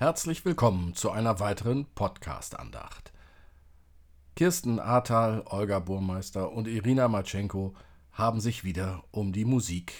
Herzlich 0.00 0.46
willkommen 0.46 0.94
zu 0.94 1.10
einer 1.10 1.40
weiteren 1.40 1.84
Podcast-Andacht. 1.94 3.12
Kirsten 4.34 4.80
Ahrtal, 4.80 5.42
Olga 5.44 5.78
Burmeister 5.78 6.52
und 6.52 6.68
Irina 6.68 7.06
Matschenko 7.06 7.74
haben 8.10 8.40
sich 8.40 8.64
wieder 8.64 9.04
um 9.10 9.34
die 9.34 9.44
Musik 9.44 9.92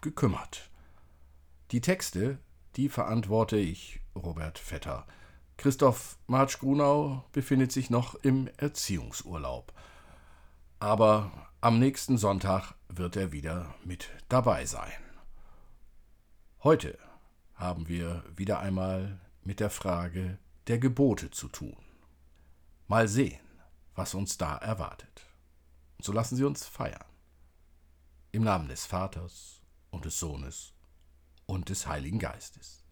gekümmert. 0.00 0.72
Die 1.70 1.80
Texte, 1.80 2.38
die 2.74 2.88
verantworte 2.88 3.56
ich, 3.58 4.00
Robert 4.16 4.58
Vetter. 4.58 5.06
Christoph 5.56 6.18
Marsch-Grunau 6.26 7.24
befindet 7.30 7.70
sich 7.70 7.90
noch 7.90 8.16
im 8.16 8.50
Erziehungsurlaub. 8.56 9.72
Aber 10.80 11.30
am 11.60 11.78
nächsten 11.78 12.18
Sonntag 12.18 12.74
wird 12.88 13.14
er 13.14 13.30
wieder 13.30 13.72
mit 13.84 14.10
dabei 14.28 14.64
sein. 14.66 14.90
Heute 16.64 16.98
haben 17.54 17.86
wir 17.86 18.24
wieder 18.34 18.58
einmal 18.58 19.20
mit 19.48 19.60
der 19.60 19.70
Frage 19.70 20.38
der 20.66 20.78
Gebote 20.78 21.30
zu 21.30 21.48
tun. 21.48 21.82
Mal 22.86 23.08
sehen, 23.08 23.40
was 23.94 24.12
uns 24.12 24.36
da 24.36 24.58
erwartet. 24.58 25.26
Und 25.96 26.04
so 26.04 26.12
lassen 26.12 26.36
Sie 26.36 26.44
uns 26.44 26.66
feiern. 26.66 27.06
Im 28.30 28.42
Namen 28.44 28.68
des 28.68 28.84
Vaters 28.84 29.62
und 29.90 30.04
des 30.04 30.20
Sohnes 30.20 30.74
und 31.46 31.70
des 31.70 31.86
Heiligen 31.86 32.18
Geistes. 32.18 32.84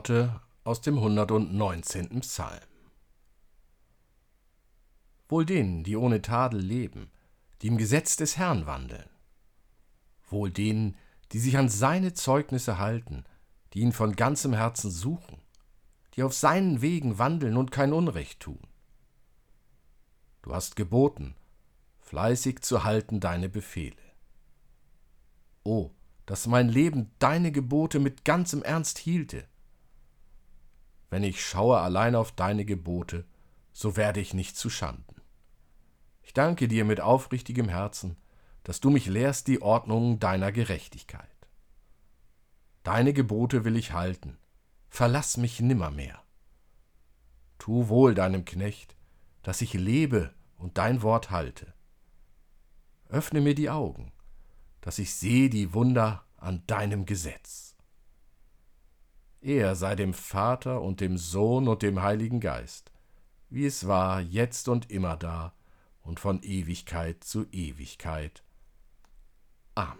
Worte 0.00 0.40
aus 0.64 0.80
dem 0.80 0.96
119. 0.96 2.20
Psalm. 2.20 2.58
Wohl 5.28 5.44
denen, 5.44 5.84
die 5.84 5.94
ohne 5.94 6.22
Tadel 6.22 6.58
leben, 6.58 7.10
die 7.60 7.66
im 7.66 7.76
Gesetz 7.76 8.16
des 8.16 8.38
Herrn 8.38 8.64
wandeln. 8.64 9.10
Wohl 10.30 10.50
denen, 10.50 10.96
die 11.32 11.38
sich 11.38 11.58
an 11.58 11.68
seine 11.68 12.14
Zeugnisse 12.14 12.78
halten, 12.78 13.24
die 13.74 13.80
ihn 13.80 13.92
von 13.92 14.16
ganzem 14.16 14.54
Herzen 14.54 14.90
suchen, 14.90 15.36
die 16.14 16.22
auf 16.22 16.32
seinen 16.32 16.80
Wegen 16.80 17.18
wandeln 17.18 17.58
und 17.58 17.70
kein 17.70 17.92
Unrecht 17.92 18.40
tun. 18.40 18.66
Du 20.40 20.54
hast 20.54 20.76
geboten, 20.76 21.34
fleißig 21.98 22.62
zu 22.62 22.84
halten 22.84 23.20
deine 23.20 23.50
Befehle. 23.50 24.00
O, 25.62 25.90
dass 26.24 26.46
mein 26.46 26.70
Leben 26.70 27.10
deine 27.18 27.52
Gebote 27.52 27.98
mit 27.98 28.24
ganzem 28.24 28.62
Ernst 28.62 28.96
hielte, 28.96 29.49
wenn 31.10 31.24
ich 31.24 31.44
schaue 31.44 31.80
allein 31.80 32.14
auf 32.14 32.32
deine 32.32 32.64
Gebote, 32.64 33.24
so 33.72 33.96
werde 33.96 34.20
ich 34.20 34.32
nicht 34.32 34.56
zu 34.56 34.70
Schanden. 34.70 35.20
Ich 36.22 36.32
danke 36.32 36.68
dir 36.68 36.84
mit 36.84 37.00
aufrichtigem 37.00 37.68
Herzen, 37.68 38.16
dass 38.62 38.80
du 38.80 38.90
mich 38.90 39.06
lehrst 39.06 39.48
die 39.48 39.62
Ordnungen 39.62 40.20
deiner 40.20 40.52
Gerechtigkeit. 40.52 41.28
Deine 42.82 43.12
Gebote 43.12 43.64
will 43.64 43.76
ich 43.76 43.92
halten, 43.92 44.38
verlass 44.88 45.36
mich 45.36 45.60
nimmermehr. 45.60 46.22
Tu 47.58 47.88
wohl 47.88 48.14
deinem 48.14 48.44
Knecht, 48.44 48.96
dass 49.42 49.60
ich 49.60 49.74
lebe 49.74 50.32
und 50.56 50.78
dein 50.78 51.02
Wort 51.02 51.30
halte. 51.30 51.74
Öffne 53.08 53.40
mir 53.40 53.54
die 53.54 53.70
Augen, 53.70 54.12
dass 54.80 54.98
ich 54.98 55.14
sehe 55.14 55.50
die 55.50 55.74
Wunder 55.74 56.24
an 56.36 56.62
deinem 56.66 57.06
Gesetz. 57.06 57.69
Er 59.42 59.74
sei 59.74 59.94
dem 59.96 60.12
Vater 60.12 60.82
und 60.82 61.00
dem 61.00 61.16
Sohn 61.16 61.66
und 61.66 61.82
dem 61.82 62.02
Heiligen 62.02 62.40
Geist, 62.40 62.92
wie 63.48 63.64
es 63.64 63.86
war, 63.86 64.20
jetzt 64.20 64.68
und 64.68 64.90
immer 64.90 65.16
da 65.16 65.54
und 66.02 66.20
von 66.20 66.42
Ewigkeit 66.42 67.24
zu 67.24 67.46
Ewigkeit. 67.50 68.44
Amen. 69.74 69.98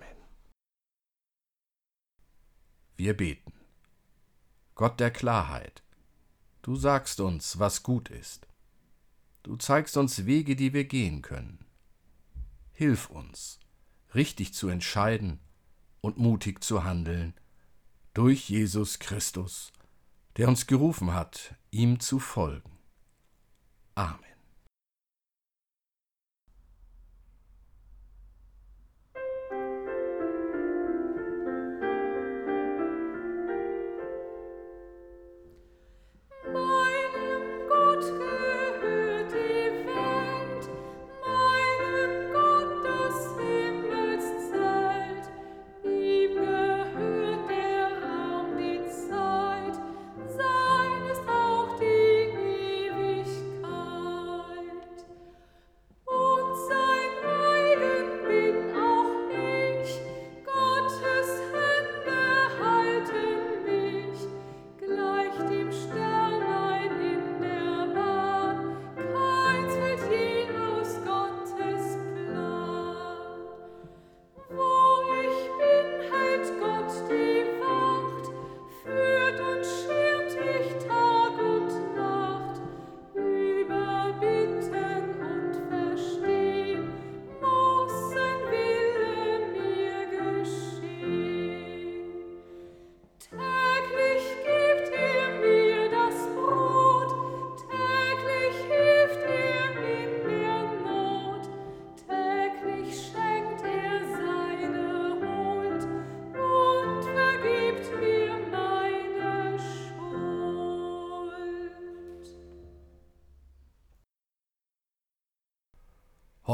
Wir 2.97 3.17
beten. 3.17 3.55
Gott 4.75 5.01
der 5.01 5.11
Klarheit, 5.11 5.83
du 6.61 6.77
sagst 6.77 7.21
uns, 7.21 7.59
was 7.59 7.83
gut 7.83 8.11
ist. 8.11 8.47
Du 9.43 9.57
zeigst 9.57 9.97
uns 9.97 10.27
Wege, 10.27 10.55
die 10.55 10.75
wir 10.75 10.85
gehen 10.85 11.23
können. 11.23 11.65
Hilf 12.75 13.09
uns, 13.09 13.59
richtig 14.15 14.53
zu 14.53 14.69
entscheiden 14.69 15.41
und 16.03 16.19
mutig 16.19 16.63
zu 16.63 16.85
handeln, 16.85 17.33
durch 18.15 18.49
Jesus 18.49 18.99
Christus, 18.99 19.73
der 20.37 20.49
uns 20.49 20.67
gerufen 20.67 21.15
hat, 21.15 21.55
ihm 21.71 22.01
zu 22.01 22.19
folgen. 22.19 22.79
Amen. 23.95 24.30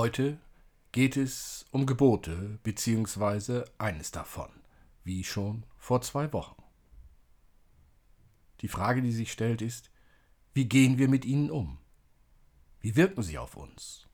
Heute 0.07 0.39
geht 0.93 1.17
es 1.17 1.67
um 1.73 1.85
Gebote 1.85 2.61
beziehungsweise 2.63 3.65
eines 3.77 4.13
davon, 4.13 4.51
wie 5.03 5.25
schon 5.25 5.65
vor 5.79 6.01
zwei 6.01 6.33
Wochen. 6.33 6.63
Die 8.61 8.69
Frage, 8.69 9.03
die 9.03 9.11
sich 9.11 9.33
stellt, 9.33 9.63
ist, 9.63 9.91
wie 10.55 10.67
gehen 10.67 10.99
wir 10.99 11.09
mit 11.09 11.25
ihnen 11.25 11.51
um? 11.51 11.79
Wie 12.79 12.95
wirken 12.95 13.25
sie 13.25 13.37
auf 13.37 13.57
uns? 13.57 14.07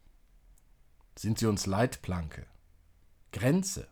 Sind 1.15 1.39
sie 1.39 1.45
uns 1.45 1.67
Leitplanke, 1.67 2.47
Grenze, 3.31 3.87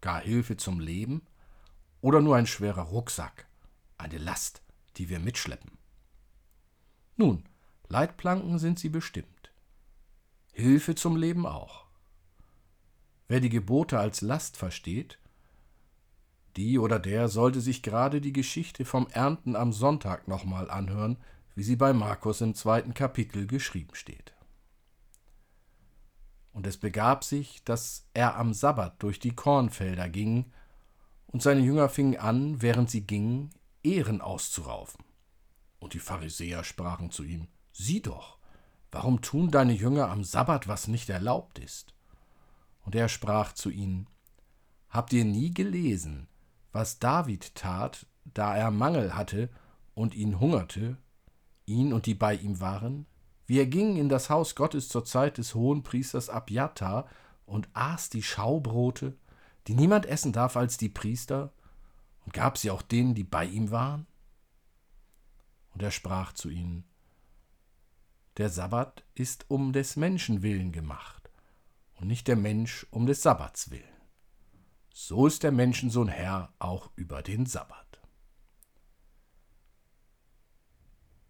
gar 0.00 0.22
Hilfe 0.22 0.56
zum 0.56 0.80
Leben 0.80 1.20
oder 2.00 2.22
nur 2.22 2.36
ein 2.36 2.46
schwerer 2.46 2.84
Rucksack, 2.84 3.46
eine 3.98 4.16
Last, 4.16 4.62
die 4.96 5.10
wir 5.10 5.20
mitschleppen? 5.20 5.76
Nun, 7.18 7.44
Leitplanken 7.88 8.58
sind 8.58 8.78
sie 8.78 8.88
bestimmt. 8.88 9.39
Hilfe 10.60 10.94
zum 10.94 11.16
Leben 11.16 11.46
auch. 11.46 11.86
Wer 13.28 13.40
die 13.40 13.48
Gebote 13.48 13.98
als 13.98 14.20
Last 14.20 14.56
versteht, 14.56 15.18
die 16.56 16.78
oder 16.78 16.98
der 16.98 17.28
sollte 17.28 17.60
sich 17.60 17.82
gerade 17.82 18.20
die 18.20 18.32
Geschichte 18.32 18.84
vom 18.84 19.06
Ernten 19.08 19.56
am 19.56 19.72
Sonntag 19.72 20.28
nochmal 20.28 20.70
anhören, 20.70 21.16
wie 21.54 21.62
sie 21.62 21.76
bei 21.76 21.92
Markus 21.92 22.40
im 22.40 22.54
zweiten 22.54 22.94
Kapitel 22.94 23.46
geschrieben 23.46 23.94
steht. 23.94 24.34
Und 26.52 26.66
es 26.66 26.76
begab 26.76 27.22
sich, 27.24 27.62
dass 27.64 28.08
er 28.14 28.36
am 28.36 28.52
Sabbat 28.52 29.02
durch 29.02 29.18
die 29.20 29.34
Kornfelder 29.34 30.08
ging, 30.08 30.52
und 31.28 31.42
seine 31.42 31.60
Jünger 31.60 31.88
fingen 31.88 32.18
an, 32.18 32.60
während 32.60 32.90
sie 32.90 33.02
gingen, 33.02 33.50
Ehren 33.84 34.20
auszuraufen. 34.20 35.04
Und 35.78 35.94
die 35.94 36.00
Pharisäer 36.00 36.64
sprachen 36.64 37.12
zu 37.12 37.22
ihm, 37.22 37.46
Sieh 37.72 38.02
doch, 38.02 38.39
Warum 38.92 39.20
tun 39.20 39.50
deine 39.50 39.72
Jünger 39.72 40.10
am 40.10 40.24
Sabbat, 40.24 40.66
was 40.66 40.88
nicht 40.88 41.08
erlaubt 41.10 41.58
ist? 41.58 41.94
Und 42.82 42.94
er 42.94 43.08
sprach 43.08 43.52
zu 43.52 43.70
ihnen, 43.70 44.08
Habt 44.88 45.12
ihr 45.12 45.24
nie 45.24 45.54
gelesen, 45.54 46.26
was 46.72 46.98
David 46.98 47.54
tat, 47.54 48.06
da 48.24 48.56
er 48.56 48.72
Mangel 48.72 49.14
hatte 49.14 49.48
und 49.94 50.14
ihn 50.14 50.40
hungerte, 50.40 50.96
ihn 51.66 51.92
und 51.92 52.06
die 52.06 52.14
bei 52.14 52.34
ihm 52.34 52.60
waren? 52.60 53.06
Wie 53.46 53.58
er 53.58 53.66
ging 53.66 53.96
in 53.96 54.08
das 54.08 54.30
Haus 54.30 54.56
Gottes 54.56 54.88
zur 54.88 55.04
Zeit 55.04 55.38
des 55.38 55.54
Hohenpriesters 55.54 56.28
Abjatar 56.28 57.06
und 57.46 57.68
aß 57.72 58.10
die 58.10 58.22
Schaubrote, 58.22 59.16
die 59.66 59.74
niemand 59.74 60.06
essen 60.06 60.32
darf 60.32 60.56
als 60.56 60.76
die 60.76 60.88
Priester, 60.88 61.52
und 62.24 62.34
gab 62.34 62.58
sie 62.58 62.70
auch 62.70 62.82
denen, 62.82 63.14
die 63.14 63.24
bei 63.24 63.44
ihm 63.44 63.70
waren? 63.70 64.06
Und 65.72 65.82
er 65.82 65.90
sprach 65.90 66.32
zu 66.32 66.48
ihnen, 66.48 66.84
der 68.36 68.48
Sabbat 68.48 69.04
ist 69.14 69.46
um 69.48 69.72
des 69.72 69.96
Menschen 69.96 70.42
willen 70.42 70.72
gemacht 70.72 71.30
und 71.94 72.06
nicht 72.06 72.28
der 72.28 72.36
Mensch 72.36 72.86
um 72.90 73.06
des 73.06 73.22
Sabbats 73.22 73.70
willen. 73.70 73.84
So 74.92 75.26
ist 75.26 75.42
der 75.42 75.52
Menschensohn 75.52 76.08
Herr 76.08 76.52
auch 76.58 76.90
über 76.96 77.22
den 77.22 77.46
Sabbat. 77.46 78.00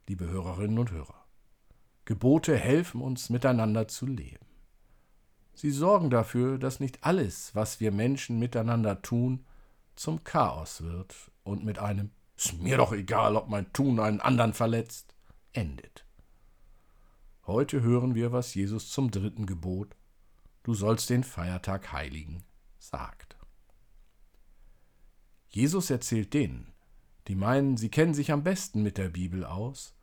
Liebe 0.06 0.26
Hörerinnen 0.28 0.78
und 0.78 0.90
Hörer, 0.90 1.26
Gebote 2.04 2.56
helfen 2.56 3.00
uns 3.00 3.30
miteinander 3.30 3.86
zu 3.86 4.06
leben. 4.06 4.46
Sie 5.54 5.70
sorgen 5.70 6.10
dafür, 6.10 6.58
dass 6.58 6.80
nicht 6.80 7.04
alles, 7.04 7.54
was 7.54 7.80
wir 7.80 7.92
Menschen 7.92 8.38
miteinander 8.38 9.02
tun, 9.02 9.44
zum 9.94 10.24
Chaos 10.24 10.82
wird 10.82 11.14
und 11.44 11.64
mit 11.64 11.78
einem 11.78 12.10
Ist 12.36 12.58
mir 12.58 12.78
doch 12.78 12.92
egal, 12.92 13.36
ob 13.36 13.48
mein 13.48 13.72
Tun 13.72 14.00
einen 14.00 14.20
anderen 14.20 14.54
verletzt, 14.54 15.14
endet. 15.52 16.06
Heute 17.46 17.80
hören 17.80 18.14
wir, 18.14 18.32
was 18.32 18.54
Jesus 18.54 18.90
zum 18.90 19.10
dritten 19.10 19.46
Gebot, 19.46 19.96
du 20.62 20.74
sollst 20.74 21.08
den 21.08 21.24
Feiertag 21.24 21.92
heiligen, 21.92 22.44
sagt. 22.78 23.36
Jesus 25.48 25.90
erzählt 25.90 26.34
denen, 26.34 26.72
die 27.28 27.34
meinen, 27.34 27.76
sie 27.76 27.88
kennen 27.88 28.14
sich 28.14 28.30
am 28.30 28.44
besten 28.44 28.82
mit 28.82 28.98
der 28.98 29.08
Bibel 29.08 29.44
aus, 29.44 29.94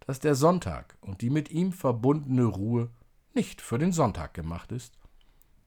dass 0.00 0.20
der 0.20 0.34
Sonntag 0.34 0.96
und 1.00 1.22
die 1.22 1.30
mit 1.30 1.50
ihm 1.50 1.72
verbundene 1.72 2.44
Ruhe 2.44 2.90
nicht 3.34 3.62
für 3.62 3.78
den 3.78 3.92
Sonntag 3.92 4.34
gemacht 4.34 4.70
ist, 4.70 4.98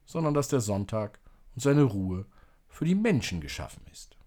sondern 0.05 0.33
dass 0.33 0.47
der 0.47 0.61
Sonntag 0.61 1.19
und 1.55 1.61
seine 1.61 1.83
Ruhe 1.83 2.25
für 2.67 2.85
die 2.85 2.95
Menschen 2.95 3.41
geschaffen 3.41 3.83
ist. 3.91 4.17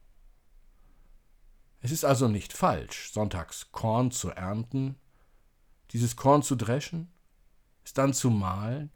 Es 1.80 1.92
ist 1.92 2.04
also 2.04 2.26
nicht 2.26 2.52
falsch, 2.52 3.12
sonntags 3.12 3.70
Korn 3.70 4.10
zu 4.10 4.30
ernten 4.30 4.96
dieses 5.92 6.16
Korn 6.16 6.42
zu 6.42 6.56
dreschen, 6.56 7.08
es 7.84 7.92
dann 7.92 8.12
zu 8.12 8.30
mahlen 8.30 8.90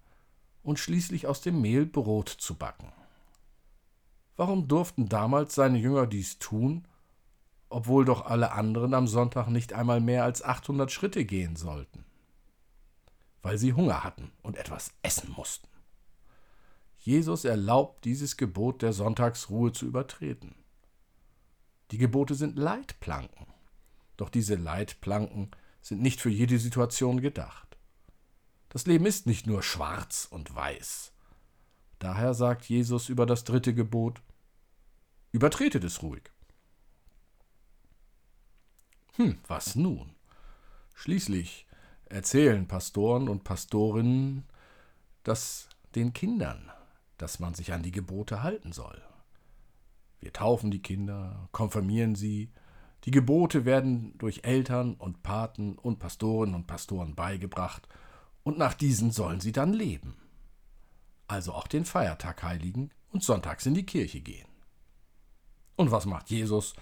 und 0.63 0.79
schließlich 0.79 1.27
aus 1.27 1.41
dem 1.41 1.61
Mehl 1.61 1.87
Brot 1.87 2.29
zu 2.29 2.55
backen. 2.55 2.93
Warum 4.37 4.69
durften 4.69 5.09
damals 5.09 5.55
seine 5.55 5.79
Jünger 5.79 6.07
dies 6.07 6.39
tun, 6.39 6.87
obwohl 7.69 8.05
doch 8.05 8.27
alle 8.27 8.53
anderen 8.53 8.95
am 8.95 9.07
Sonntag 9.07 9.49
nicht 9.49 9.73
einmal 9.73 10.01
mehr 10.01 10.25
als 10.25 10.43
800 10.43 10.91
Schritte 10.91 11.25
gehen 11.25 11.57
sollten? 11.57 12.05
Weil 13.43 13.59
sie 13.59 13.73
Hunger 13.73 14.05
hatten 14.05 14.31
und 14.43 14.57
etwas 14.57 14.93
essen 15.03 15.33
mussten. 15.37 15.69
Jesus 16.99 17.45
erlaubt 17.45 18.05
dieses 18.05 18.37
Gebot 18.37 18.81
der 18.83 18.93
Sonntagsruhe 18.93 19.73
zu 19.73 19.87
übertreten. 19.87 20.55
Die 21.91 21.99
Gebote 21.99 22.35
sind 22.35 22.57
Leitplanken, 22.57 23.47
doch 24.17 24.29
diese 24.29 24.55
Leitplanken 24.55 25.51
sind 25.83 26.01
nicht 26.01 26.21
für 26.21 26.31
jede 26.31 26.59
Situation 26.59 27.21
gedacht. 27.21 27.77
Das 28.71 28.87
Leben 28.87 29.05
ist 29.05 29.27
nicht 29.27 29.47
nur 29.47 29.63
schwarz 29.63 30.27
und 30.31 30.55
weiß. 30.55 31.13
Daher 31.99 32.33
sagt 32.33 32.65
Jesus 32.65 33.09
über 33.09 33.27
das 33.27 33.45
dritte 33.45 33.75
Gebot, 33.75 34.23
übertretet 35.33 35.85
es 35.85 36.03
ruhig. 36.03 36.23
Hm, 39.17 39.39
was 39.47 39.75
nun? 39.77 40.15
Schließlich 40.95 41.67
erzählen 42.07 42.67
Pastoren 42.67 43.29
und 43.29 43.45
Pastorinnen 43.45 44.45
das 45.23 45.69
den 45.95 46.13
Kindern, 46.13 46.71
dass 47.19 47.39
man 47.39 47.55
sich 47.55 47.73
an 47.73 47.83
die 47.83 47.93
Gebote 47.93 48.43
halten 48.43 48.73
soll. 48.73 49.03
Wir 50.21 50.33
taufen 50.33 50.71
die 50.71 50.83
Kinder, 50.83 51.49
konfirmieren 51.53 52.15
sie, 52.15 52.51
die 53.05 53.11
Gebote 53.11 53.65
werden 53.65 54.17
durch 54.19 54.45
Eltern 54.45 54.95
und 54.95 55.23
Paten 55.23 55.77
und 55.77 55.99
Pastoren 55.99 56.55
und 56.55 56.67
Pastoren 56.67 57.15
beigebracht, 57.15 57.89
und 58.45 58.59
nach 58.59 58.75
diesen 58.75 59.13
sollen 59.13 59.41
sie 59.41 59.53
dann 59.53 59.73
leben. 59.73 60.17
Also 61.29 61.53
auch 61.53 61.67
den 61.67 61.85
Feiertag 61.85 62.43
heiligen 62.43 62.91
und 63.11 63.23
sonntags 63.23 63.67
in 63.67 63.75
die 63.75 63.87
Kirche 63.87 64.21
gehen. 64.21 64.49
Und 65.77 65.91
was 65.91 66.07
macht 66.07 66.31
Jesus? 66.31 66.75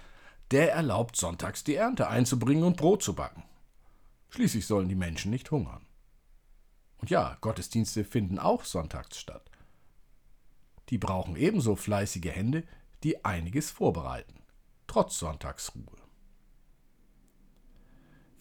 Der 0.51 0.73
erlaubt 0.73 1.15
sonntags 1.15 1.63
die 1.63 1.75
Ernte 1.75 2.07
einzubringen 2.07 2.63
und 2.63 2.77
Brot 2.77 3.03
zu 3.03 3.13
backen. 3.13 3.43
Schließlich 4.29 4.65
sollen 4.65 4.89
die 4.89 4.95
Menschen 4.95 5.31
nicht 5.31 5.51
hungern. 5.51 5.85
Und 6.97 7.09
ja, 7.09 7.37
Gottesdienste 7.41 8.03
finden 8.03 8.37
auch 8.37 8.63
sonntags 8.63 9.17
statt. 9.17 9.49
Die 10.89 10.97
brauchen 10.97 11.35
ebenso 11.35 11.75
fleißige 11.75 12.31
Hände, 12.31 12.63
die 13.03 13.23
einiges 13.25 13.71
vorbereiten, 13.71 14.41
trotz 14.87 15.17
Sonntagsruhe. 15.17 16.00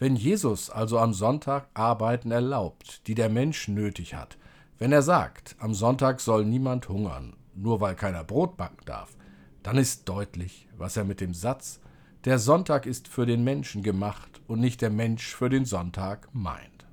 Wenn 0.01 0.17
Jesus 0.17 0.71
also 0.71 0.99
am 0.99 1.13
Sonntag 1.13 1.69
Arbeiten 1.75 2.31
erlaubt, 2.31 3.07
die 3.07 3.15
der 3.15 3.29
Mensch 3.29 3.69
nötig 3.69 4.15
hat, 4.15 4.39
wenn 4.79 4.93
er 4.93 5.03
sagt, 5.03 5.57
am 5.59 5.75
Sonntag 5.75 6.23
soll 6.23 6.47
niemand 6.47 6.89
hungern, 6.89 7.37
nur 7.55 7.83
weil 7.83 7.95
keiner 7.97 8.25
Brot 8.25 8.57
backen 8.57 8.83
darf, 8.87 9.15
dann 9.63 9.77
ist 9.77 10.09
deutlich, 10.09 10.69
was 10.79 10.97
er 10.97 11.05
mit 11.05 11.21
dem 11.21 11.35
Satz, 11.35 11.81
der 12.25 12.39
Sonntag 12.39 12.87
ist 12.87 13.09
für 13.09 13.27
den 13.27 13.45
Menschen 13.45 13.83
gemacht 13.83 14.41
und 14.47 14.61
nicht 14.61 14.81
der 14.81 14.89
Mensch 14.89 15.35
für 15.35 15.51
den 15.51 15.67
Sonntag 15.67 16.31
meint. 16.33 16.87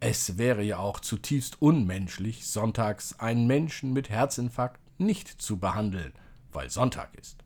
Es 0.00 0.38
wäre 0.38 0.64
ja 0.64 0.78
auch 0.78 0.98
zutiefst 0.98 1.62
unmenschlich, 1.62 2.48
sonntags 2.48 3.20
einen 3.20 3.46
Menschen 3.46 3.92
mit 3.92 4.10
Herzinfarkt 4.10 4.80
nicht 4.98 5.28
zu 5.28 5.60
behandeln, 5.60 6.14
weil 6.52 6.68
Sonntag 6.68 7.14
ist. 7.14 7.44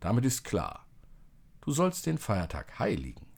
Damit 0.00 0.24
ist 0.24 0.42
klar, 0.42 0.84
du 1.60 1.70
sollst 1.70 2.06
den 2.06 2.18
Feiertag 2.18 2.80
heiligen 2.80 3.31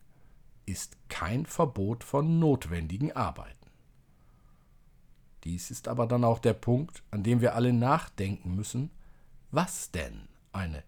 ist 0.65 0.97
kein 1.09 1.45
Verbot 1.45 2.03
von 2.03 2.39
notwendigen 2.39 3.11
Arbeiten. 3.11 3.55
Dies 5.43 5.69
ist 5.69 5.87
aber 5.87 6.07
dann 6.07 6.23
auch 6.23 6.39
der 6.39 6.53
Punkt, 6.53 7.03
an 7.11 7.23
dem 7.23 7.39
wir 7.39 7.55
alle 7.55 7.71
nachdenken 7.71 8.55
müssen, 8.55 8.89
was 9.51 9.91
denn 9.91 10.27
eine 10.51 10.83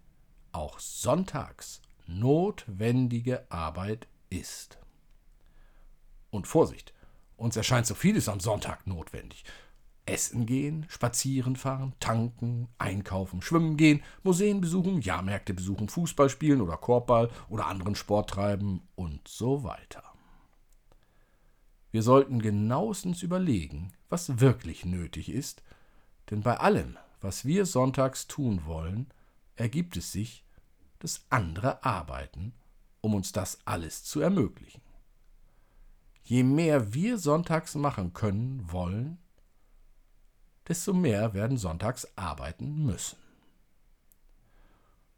auch 0.51 0.79
sonntags 0.79 1.81
notwendige 2.07 3.49
Arbeit 3.51 4.07
ist. 4.29 4.79
Und 6.31 6.47
Vorsicht, 6.47 6.93
uns 7.35 7.55
erscheint 7.55 7.85
so 7.85 7.93
vieles 7.93 8.27
am 8.29 8.39
Sonntag 8.39 8.87
notwendig. 8.87 9.43
Essen 10.07 10.45
gehen, 10.45 10.85
spazieren 10.89 11.55
fahren, 11.55 11.93
tanken, 11.99 12.67
einkaufen, 12.77 13.41
schwimmen 13.41 13.77
gehen, 13.77 14.01
Museen 14.23 14.61
besuchen, 14.61 15.01
Jahrmärkte 15.01 15.53
besuchen, 15.53 15.89
Fußball 15.89 16.29
spielen 16.29 16.61
oder 16.61 16.77
Korbball 16.77 17.29
oder 17.49 17.67
anderen 17.67 17.95
Sport 17.95 18.29
treiben 18.29 18.81
und 18.95 19.27
so 19.27 19.63
weiter. 19.63 20.03
Wir 21.91 22.03
sollten 22.03 22.41
genauestens 22.41 23.23
überlegen, 23.23 23.93
was 24.09 24.39
wirklich 24.39 24.85
nötig 24.85 25.29
ist, 25.29 25.63
denn 26.29 26.41
bei 26.41 26.57
allem, 26.59 26.97
was 27.21 27.45
wir 27.45 27.65
sonntags 27.65 28.27
tun 28.27 28.65
wollen, 28.65 29.07
ergibt 29.55 29.97
es 29.97 30.11
sich, 30.11 30.45
dass 30.99 31.25
andere 31.29 31.83
arbeiten, 31.83 32.53
um 33.01 33.15
uns 33.15 33.31
das 33.31 33.59
alles 33.65 34.03
zu 34.03 34.19
ermöglichen. 34.19 34.81
Je 36.23 36.43
mehr 36.43 36.93
wir 36.93 37.17
sonntags 37.17 37.75
machen 37.75 38.13
können 38.13 38.71
wollen, 38.71 39.17
desto 40.67 40.93
mehr 40.93 41.33
werden 41.33 41.57
sonntags 41.57 42.07
arbeiten 42.15 42.85
müssen. 42.85 43.17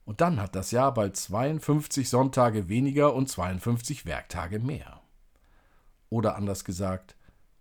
Und 0.06 0.22
dann 0.22 0.42
hat 0.42 0.56
das 0.56 0.72
Jahr 0.72 0.94
bald 0.94 1.16
52 1.16 2.10
Sonntage 2.10 2.68
weniger 2.68 3.14
und 3.14 3.30
52 3.30 4.06
Werktage 4.06 4.60
mehr. 4.60 5.02
Oder 6.10 6.36
anders 6.36 6.64
gesagt, 6.64 7.16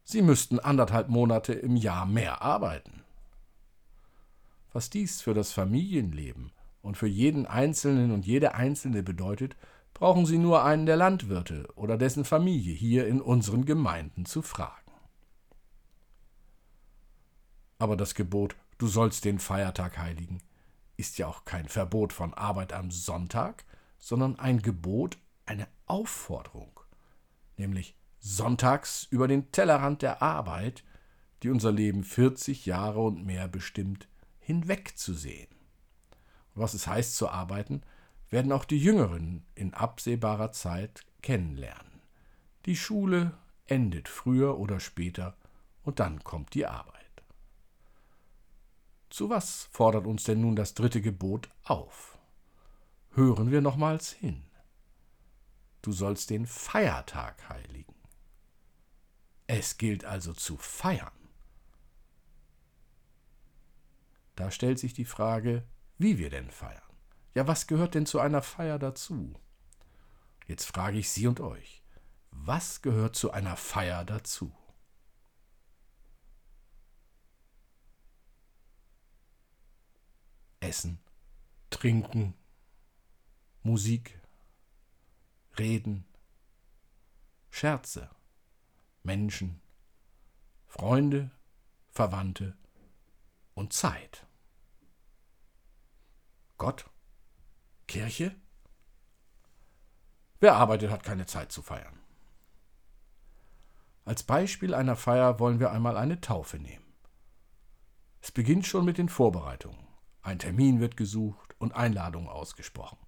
Sie 0.05 0.23
müssten 0.23 0.59
anderthalb 0.59 1.11
Monate 1.11 1.53
im 1.53 1.77
Jahr 1.77 2.07
mehr 2.07 2.41
arbeiten. 2.41 3.05
Was 4.73 4.89
dies 4.89 5.21
für 5.21 5.35
das 5.35 5.53
Familienleben 5.53 6.51
und 6.81 6.97
für 6.97 7.07
jeden 7.07 7.47
Einzelnen 7.47 8.13
und 8.13 8.27
jede 8.27 8.55
Einzelne 8.55 9.03
bedeutet, 9.03 9.55
brauchen 9.93 10.25
Sie 10.25 10.39
nur 10.39 10.65
einen 10.65 10.87
der 10.87 10.97
Landwirte 10.97 11.69
oder 11.75 11.99
dessen 11.99 12.25
Familie 12.25 12.73
hier 12.73 13.07
in 13.07 13.21
unseren 13.21 13.67
Gemeinden 13.67 14.25
zu 14.25 14.41
fragen. 14.41 14.78
Aber 17.79 17.97
das 17.97 18.15
Gebot, 18.15 18.57
du 18.79 18.87
sollst 18.87 19.25
den 19.25 19.39
Feiertag 19.39 19.99
heiligen, 19.99 20.43
ist 20.97 21.19
ja 21.19 21.29
auch 21.29 21.45
kein 21.45 21.69
Verbot 21.69 22.13
von 22.13 22.35
Arbeit 22.35 22.73
am 22.73 22.91
Sonntag, 22.91 23.65
sondern 23.99 24.39
ein 24.39 24.63
Gebot, 24.63 25.19
eine 25.47 25.69
Aufforderung, 25.87 26.81
nämlich 27.57 27.97
sonntags 28.19 29.07
über 29.11 29.29
den 29.29 29.51
Tellerrand 29.53 30.03
der 30.03 30.23
Arbeit, 30.23 30.85
die 31.43 31.51
unser 31.51 31.71
Leben 31.71 32.03
40 32.03 32.67
Jahre 32.67 33.01
und 33.01 33.25
mehr 33.25 33.47
bestimmt, 33.49 34.09
hinwegzusehen. 34.41 35.49
Und 36.55 36.63
was 36.63 36.75
es 36.75 36.87
heißt 36.87 37.17
zu 37.17 37.29
arbeiten, 37.29 37.83
werden 38.29 38.53
auch 38.53 38.65
die 38.65 38.79
Jüngeren 38.79 39.45
in 39.55 39.73
absehbarer 39.73 40.53
Zeit 40.53 41.07
kennenlernen. 41.23 42.03
Die 42.67 42.77
Schule 42.77 43.33
endet 43.67 44.09
früher 44.09 44.59
oder 44.59 44.81
später 44.81 45.37
und 45.83 46.01
dann 46.01 46.25
kommt 46.25 46.55
die 46.55 46.67
Arbeit. 46.67 46.98
Zu 49.11 49.31
was 49.31 49.69
fordert 49.73 50.07
uns 50.07 50.25
denn 50.25 50.41
nun 50.41 50.57
das 50.57 50.75
dritte 50.75 51.01
Gebot 51.01 51.49
auf? 51.65 52.19
Hören 53.13 53.51
wir 53.51 53.61
nochmals 53.61 54.13
hin. 54.13 54.45
Du 55.83 55.93
sollst 55.93 56.31
den 56.31 56.47
Feiertag 56.47 57.49
heiligen. 57.49 57.95
Es 59.47 59.79
gilt 59.79 60.05
also 60.05 60.35
zu 60.35 60.57
feiern. 60.59 61.13
Da 64.37 64.51
stellt 64.51 64.79
sich 64.79 64.93
die 64.93 65.07
Frage, 65.07 65.65
wie 65.97 66.19
wir 66.19 66.31
denn 66.31 66.51
feiern. 66.51 66.83
Ja, 67.35 67.47
was 67.47 67.67
gehört 67.67 67.95
denn 67.95 68.07
zu 68.07 68.21
einer 68.21 68.43
Feier 68.43 68.79
dazu? 68.79 69.35
Jetzt 70.47 70.67
frage 70.67 70.99
ich 70.99 71.11
Sie 71.11 71.27
und 71.27 71.41
euch, 71.41 71.83
was 72.31 72.83
gehört 72.83 73.17
zu 73.17 73.31
einer 73.31 73.57
Feier 73.57 74.05
dazu? 74.05 74.53
Essen, 80.69 81.01
Trinken, 81.71 82.35
Musik, 83.63 84.21
Reden, 85.59 86.05
Scherze. 87.51 88.11
Menschen, 89.03 89.63
Freunde, 90.67 91.31
Verwandte 91.89 92.59
und 93.55 93.73
Zeit. 93.73 94.27
Gott? 96.59 96.91
Kirche? 97.87 98.37
Wer 100.41 100.57
arbeitet, 100.57 100.91
hat 100.91 101.03
keine 101.03 101.25
Zeit 101.25 101.51
zu 101.51 101.63
feiern. 101.63 101.99
Als 104.05 104.23
Beispiel 104.23 104.75
einer 104.75 104.97
Feier 104.97 105.41
wollen 105.41 105.61
wir 105.61 105.71
einmal 105.71 105.97
eine 105.97 106.21
Taufe 106.21 106.59
nehmen. 106.59 106.93
Es 108.21 108.31
beginnt 108.31 108.67
schon 108.67 108.85
mit 108.85 108.99
den 108.99 109.09
Vorbereitungen. 109.09 109.88
Ein 110.23 110.39
Termin 110.39 110.81
wird 110.81 110.97
gesucht 110.97 111.55
und 111.59 111.75
Einladungen 111.75 112.29
ausgesprochen. 112.29 112.99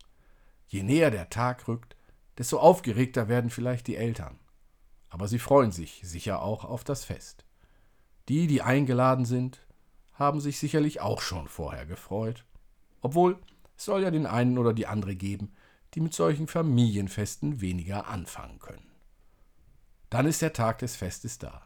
Je 0.66 0.82
näher 0.82 1.10
der 1.10 1.30
Tag 1.30 1.66
rückt, 1.68 1.96
desto 2.38 2.58
aufgeregter 2.58 3.28
werden 3.28 3.50
vielleicht 3.50 3.86
die 3.86 3.96
Eltern 3.96 4.38
aber 5.10 5.26
sie 5.26 5.40
freuen 5.40 5.72
sich 5.72 6.00
sicher 6.04 6.40
auch 6.40 6.64
auf 6.64 6.84
das 6.84 7.04
Fest. 7.04 7.44
Die, 8.28 8.46
die 8.46 8.62
eingeladen 8.62 9.24
sind, 9.24 9.60
haben 10.14 10.40
sich 10.40 10.58
sicherlich 10.58 11.00
auch 11.00 11.20
schon 11.20 11.48
vorher 11.48 11.84
gefreut, 11.84 12.44
obwohl 13.02 13.38
es 13.76 13.84
soll 13.84 14.02
ja 14.02 14.10
den 14.10 14.26
einen 14.26 14.56
oder 14.56 14.72
die 14.72 14.86
andere 14.86 15.16
geben, 15.16 15.52
die 15.94 16.00
mit 16.00 16.14
solchen 16.14 16.46
Familienfesten 16.46 17.60
weniger 17.60 18.06
anfangen 18.06 18.60
können. 18.60 18.86
Dann 20.10 20.26
ist 20.26 20.42
der 20.42 20.52
Tag 20.52 20.78
des 20.78 20.96
Festes 20.96 21.38
da. 21.38 21.62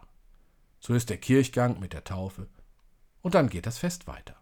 So 0.81 0.95
ist 0.95 1.11
der 1.11 1.19
Kirchgang 1.19 1.81
mit 1.81 1.93
der 1.93 2.05
Taufe 2.05 2.49
und 3.21 3.35
dann 3.35 3.51
geht 3.51 3.67
das 3.67 3.79
Fest 3.79 4.07
weiter. 4.07 4.37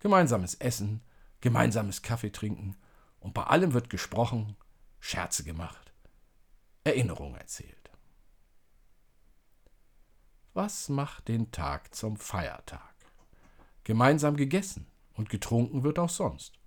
Gemeinsames 0.00 0.54
Essen, 0.54 1.02
gemeinsames 1.40 2.02
Kaffee 2.02 2.30
trinken 2.30 2.76
und 3.20 3.34
bei 3.34 3.44
allem 3.44 3.72
wird 3.72 3.90
gesprochen, 3.90 4.56
Scherze 5.00 5.44
gemacht, 5.44 5.92
Erinnerungen 6.84 7.36
erzählt. 7.36 7.90
Was 10.54 10.88
macht 10.88 11.28
den 11.28 11.50
Tag 11.52 11.94
zum 11.94 12.16
Feiertag? 12.16 12.94
Gemeinsam 13.84 14.36
gegessen 14.36 14.86
und 15.14 15.30
getrunken 15.30 15.82
wird 15.82 15.98
auch 15.98 16.10
sonst. 16.10 16.58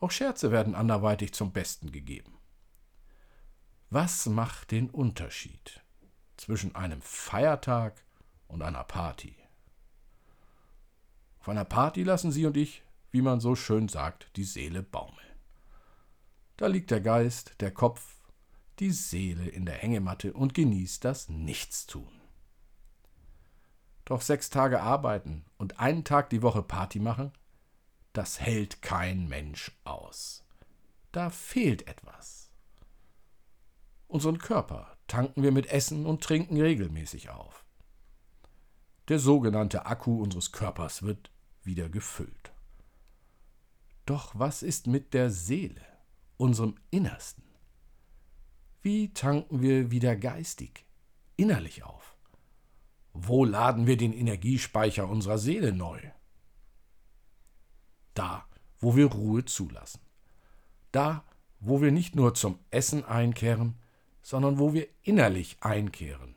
Auch 0.00 0.10
Scherze 0.10 0.50
werden 0.50 0.74
anderweitig 0.74 1.32
zum 1.32 1.52
Besten 1.52 1.92
gegeben. 1.92 2.38
Was 3.90 4.26
macht 4.26 4.70
den 4.70 4.88
Unterschied 4.88 5.82
zwischen 6.36 6.74
einem 6.74 7.02
Feiertag 7.02 8.04
und 8.46 8.62
einer 8.62 8.84
Party? 8.84 9.39
Auf 11.40 11.48
einer 11.48 11.64
Party 11.64 12.02
lassen 12.02 12.32
Sie 12.32 12.46
und 12.46 12.56
ich, 12.56 12.82
wie 13.10 13.22
man 13.22 13.40
so 13.40 13.56
schön 13.56 13.88
sagt, 13.88 14.36
die 14.36 14.44
Seele 14.44 14.82
baumeln. 14.82 15.16
Da 16.56 16.66
liegt 16.66 16.90
der 16.90 17.00
Geist, 17.00 17.54
der 17.60 17.70
Kopf, 17.70 18.20
die 18.78 18.90
Seele 18.90 19.48
in 19.48 19.64
der 19.64 19.76
Hängematte 19.76 20.34
und 20.34 20.52
genießt 20.52 21.04
das 21.04 21.28
Nichtstun. 21.30 22.20
Doch 24.04 24.20
sechs 24.20 24.50
Tage 24.50 24.82
arbeiten 24.82 25.44
und 25.56 25.80
einen 25.80 26.04
Tag 26.04 26.30
die 26.30 26.42
Woche 26.42 26.62
Party 26.62 26.98
machen, 26.98 27.32
das 28.12 28.40
hält 28.40 28.82
kein 28.82 29.28
Mensch 29.28 29.72
aus. 29.84 30.44
Da 31.12 31.30
fehlt 31.30 31.86
etwas. 31.88 32.50
Unseren 34.08 34.38
Körper 34.38 34.96
tanken 35.06 35.42
wir 35.42 35.52
mit 35.52 35.66
Essen 35.66 36.04
und 36.04 36.22
Trinken 36.22 36.60
regelmäßig 36.60 37.30
auf. 37.30 37.64
Der 39.08 39.18
sogenannte 39.18 39.86
Akku 39.86 40.22
unseres 40.22 40.52
Körpers 40.52 41.02
wird 41.02 41.29
wieder 41.62 41.88
gefüllt. 41.88 42.52
Doch 44.06 44.32
was 44.38 44.62
ist 44.62 44.86
mit 44.86 45.14
der 45.14 45.30
Seele, 45.30 45.84
unserem 46.36 46.74
Innersten? 46.90 47.44
Wie 48.82 49.12
tanken 49.12 49.60
wir 49.60 49.90
wieder 49.90 50.16
geistig, 50.16 50.86
innerlich 51.36 51.84
auf? 51.84 52.16
Wo 53.12 53.44
laden 53.44 53.86
wir 53.86 53.96
den 53.96 54.12
Energiespeicher 54.12 55.08
unserer 55.08 55.38
Seele 55.38 55.72
neu? 55.72 56.00
Da, 58.14 58.46
wo 58.78 58.96
wir 58.96 59.06
Ruhe 59.06 59.44
zulassen. 59.44 60.00
Da, 60.92 61.24
wo 61.60 61.82
wir 61.82 61.92
nicht 61.92 62.16
nur 62.16 62.34
zum 62.34 62.58
Essen 62.70 63.04
einkehren, 63.04 63.76
sondern 64.22 64.58
wo 64.58 64.72
wir 64.72 64.88
innerlich 65.02 65.58
einkehren, 65.60 66.34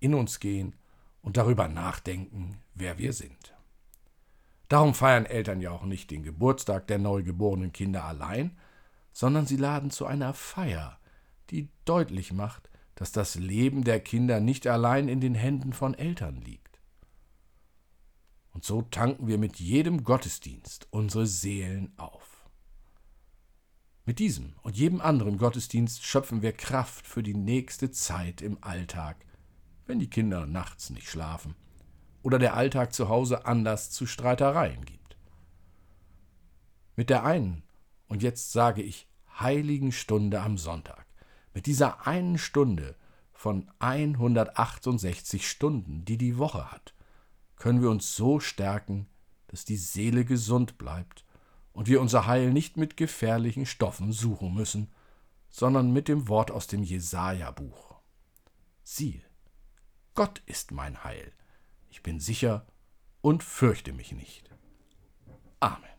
in 0.00 0.14
uns 0.14 0.40
gehen 0.40 0.74
und 1.20 1.36
darüber 1.36 1.68
nachdenken, 1.68 2.58
wer 2.74 2.98
wir 2.98 3.12
sind. 3.12 3.51
Darum 4.72 4.94
feiern 4.94 5.26
Eltern 5.26 5.60
ja 5.60 5.70
auch 5.70 5.84
nicht 5.84 6.10
den 6.10 6.22
Geburtstag 6.22 6.86
der 6.86 6.98
neugeborenen 6.98 7.72
Kinder 7.72 8.04
allein, 8.04 8.56
sondern 9.12 9.44
sie 9.44 9.58
laden 9.58 9.90
zu 9.90 10.06
einer 10.06 10.32
Feier, 10.32 10.98
die 11.50 11.68
deutlich 11.84 12.32
macht, 12.32 12.70
dass 12.94 13.12
das 13.12 13.34
Leben 13.34 13.84
der 13.84 14.00
Kinder 14.00 14.40
nicht 14.40 14.66
allein 14.66 15.08
in 15.08 15.20
den 15.20 15.34
Händen 15.34 15.74
von 15.74 15.92
Eltern 15.92 16.40
liegt. 16.40 16.80
Und 18.54 18.64
so 18.64 18.80
tanken 18.80 19.26
wir 19.26 19.36
mit 19.36 19.60
jedem 19.60 20.04
Gottesdienst 20.04 20.88
unsere 20.90 21.26
Seelen 21.26 21.92
auf. 21.98 22.48
Mit 24.06 24.20
diesem 24.20 24.54
und 24.62 24.74
jedem 24.74 25.02
anderen 25.02 25.36
Gottesdienst 25.36 26.02
schöpfen 26.02 26.40
wir 26.40 26.52
Kraft 26.54 27.06
für 27.06 27.22
die 27.22 27.34
nächste 27.34 27.90
Zeit 27.90 28.40
im 28.40 28.56
Alltag, 28.62 29.22
wenn 29.84 29.98
die 29.98 30.08
Kinder 30.08 30.46
nachts 30.46 30.88
nicht 30.88 31.10
schlafen 31.10 31.56
oder 32.22 32.38
der 32.38 32.54
Alltag 32.54 32.92
zu 32.92 33.08
Hause 33.08 33.46
Anlass 33.46 33.90
zu 33.90 34.06
Streitereien 34.06 34.84
gibt. 34.84 35.16
Mit 36.96 37.10
der 37.10 37.24
einen, 37.24 37.62
und 38.08 38.22
jetzt 38.22 38.52
sage 38.52 38.82
ich, 38.82 39.08
heiligen 39.38 39.92
Stunde 39.92 40.40
am 40.40 40.58
Sonntag 40.58 41.06
mit 41.54 41.66
dieser 41.66 42.06
einen 42.06 42.38
Stunde 42.38 42.96
von 43.32 43.70
168 43.78 45.48
Stunden, 45.48 46.04
die 46.04 46.16
die 46.16 46.38
Woche 46.38 46.70
hat, 46.70 46.94
können 47.56 47.82
wir 47.82 47.90
uns 47.90 48.16
so 48.16 48.40
stärken, 48.40 49.06
dass 49.48 49.64
die 49.64 49.76
Seele 49.76 50.24
gesund 50.24 50.78
bleibt 50.78 51.24
und 51.72 51.88
wir 51.88 52.00
unser 52.00 52.26
Heil 52.26 52.52
nicht 52.52 52.76
mit 52.76 52.96
gefährlichen 52.96 53.66
Stoffen 53.66 54.12
suchen 54.12 54.54
müssen, 54.54 54.90
sondern 55.50 55.92
mit 55.92 56.08
dem 56.08 56.28
Wort 56.28 56.50
aus 56.50 56.66
dem 56.66 56.82
Jesaja-Buch. 56.82 57.96
Siehe, 58.82 59.22
Gott 60.14 60.42
ist 60.46 60.70
mein 60.70 61.04
Heil. 61.04 61.32
Ich 61.92 62.02
bin 62.02 62.20
sicher 62.20 62.66
und 63.20 63.44
fürchte 63.44 63.92
mich 63.92 64.12
nicht. 64.12 64.48
Amen. 65.60 65.91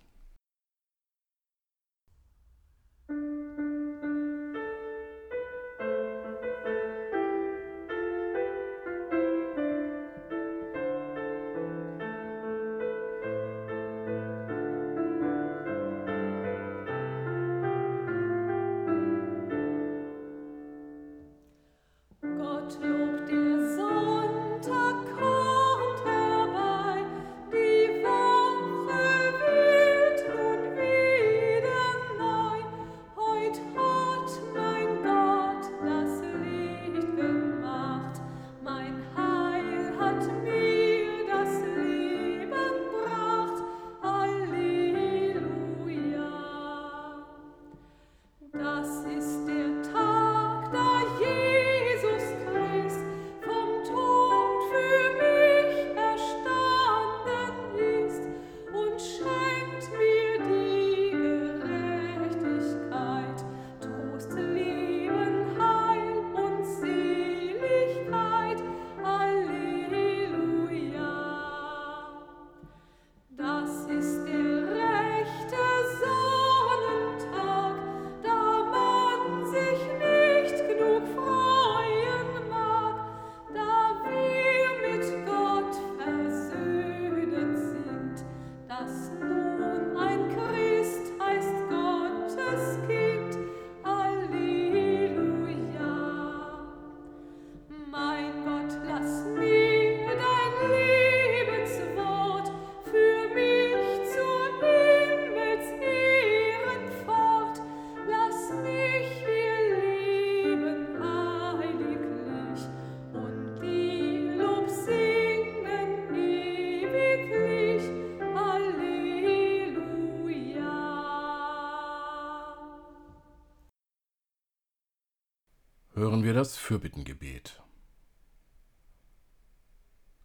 Hören 126.03 126.25
wir 126.25 126.33
das 126.33 126.57
Fürbittengebet. 126.57 127.63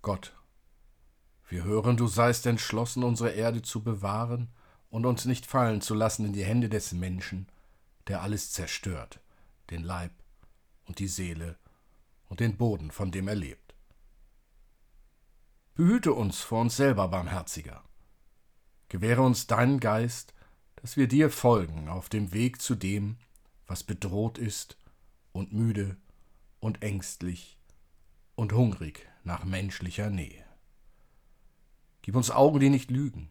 Gott, 0.02 0.34
wir 1.48 1.62
hören, 1.62 1.96
du 1.96 2.08
seist 2.08 2.46
entschlossen, 2.46 3.04
unsere 3.04 3.30
Erde 3.30 3.62
zu 3.62 3.84
bewahren 3.84 4.48
und 4.90 5.06
uns 5.06 5.24
nicht 5.24 5.46
fallen 5.46 5.80
zu 5.80 5.94
lassen 5.94 6.26
in 6.26 6.32
die 6.32 6.44
Hände 6.44 6.68
des 6.68 6.90
Menschen, 6.90 7.46
der 8.08 8.22
alles 8.22 8.50
zerstört, 8.50 9.20
den 9.70 9.84
Leib 9.84 10.10
und 10.86 10.98
die 10.98 11.06
Seele 11.06 11.56
und 12.26 12.40
den 12.40 12.56
Boden, 12.56 12.90
von 12.90 13.12
dem 13.12 13.28
er 13.28 13.36
lebt. 13.36 13.76
Behüte 15.76 16.12
uns 16.12 16.40
vor 16.40 16.60
uns 16.60 16.76
selber, 16.76 17.06
barmherziger. 17.06 17.84
Gewähre 18.88 19.22
uns 19.22 19.46
deinen 19.46 19.78
Geist, 19.78 20.34
dass 20.74 20.96
wir 20.96 21.06
dir 21.06 21.30
folgen 21.30 21.88
auf 21.88 22.08
dem 22.08 22.32
Weg 22.32 22.60
zu 22.60 22.74
dem, 22.74 23.16
was 23.68 23.84
bedroht 23.84 24.38
ist 24.38 24.76
und 25.38 25.52
müde 25.52 25.96
und 26.58 26.82
ängstlich 26.82 27.58
und 28.34 28.52
hungrig 28.52 29.08
nach 29.22 29.44
menschlicher 29.44 30.10
Nähe. 30.10 30.44
Gib 32.02 32.16
uns 32.16 32.30
Augen, 32.30 32.58
die 32.58 32.70
nicht 32.70 32.90
lügen, 32.90 33.30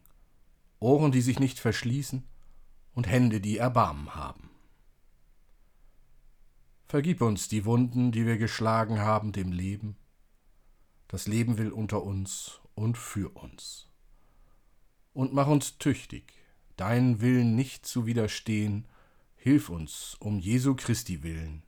Ohren, 0.80 1.12
die 1.12 1.20
sich 1.20 1.38
nicht 1.38 1.58
verschließen 1.58 2.24
und 2.94 3.08
Hände, 3.08 3.40
die 3.40 3.58
Erbarmen 3.58 4.14
haben. 4.14 4.48
Vergib 6.86 7.20
uns 7.20 7.48
die 7.48 7.66
Wunden, 7.66 8.10
die 8.10 8.24
wir 8.24 8.38
geschlagen 8.38 9.00
haben 9.00 9.32
dem 9.32 9.52
Leben. 9.52 9.96
Das 11.08 11.26
Leben 11.26 11.58
will 11.58 11.70
unter 11.70 12.02
uns 12.02 12.60
und 12.74 12.96
für 12.96 13.36
uns. 13.36 13.88
Und 15.12 15.34
mach 15.34 15.48
uns 15.48 15.76
tüchtig, 15.76 16.32
deinen 16.76 17.20
Willen 17.20 17.54
nicht 17.54 17.84
zu 17.84 18.06
widerstehen, 18.06 18.86
hilf 19.36 19.68
uns 19.68 20.16
um 20.20 20.38
Jesu 20.38 20.74
Christi 20.74 21.22
willen 21.22 21.67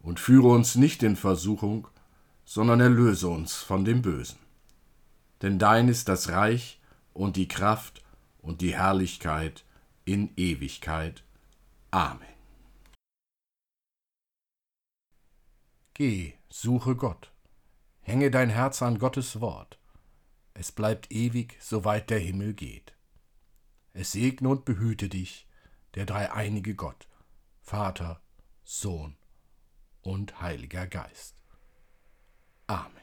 und 0.00 0.18
führe 0.18 0.48
uns 0.48 0.74
nicht 0.74 1.02
in 1.02 1.16
Versuchung, 1.16 1.88
sondern 2.44 2.80
erlöse 2.80 3.28
uns 3.28 3.56
von 3.56 3.84
dem 3.84 4.02
Bösen. 4.02 4.38
Denn 5.42 5.58
dein 5.58 5.88
ist 5.88 6.08
das 6.08 6.28
Reich 6.30 6.80
und 7.12 7.36
die 7.36 7.48
Kraft 7.48 8.02
und 8.38 8.60
die 8.60 8.74
Herrlichkeit 8.74 9.64
in 10.04 10.32
Ewigkeit. 10.36 11.22
Amen. 11.90 12.26
Geh, 15.94 16.34
suche 16.48 16.96
Gott, 16.96 17.30
hänge 18.00 18.30
dein 18.30 18.48
Herz 18.48 18.80
an 18.80 18.98
Gottes 18.98 19.40
Wort, 19.40 19.78
es 20.54 20.72
bleibt 20.72 21.12
ewig, 21.12 21.56
soweit 21.60 22.10
der 22.10 22.18
Himmel 22.18 22.54
geht. 22.54 22.94
Es 23.92 24.12
segne 24.12 24.48
und 24.48 24.64
behüte 24.64 25.08
dich, 25.08 25.46
der 25.94 26.06
dreieinige 26.06 26.74
Gott, 26.74 27.06
Vater, 27.60 28.20
Sohn 28.64 29.16
und 30.02 30.40
Heiliger 30.40 30.86
Geist. 30.86 31.36
Amen. 32.66 32.99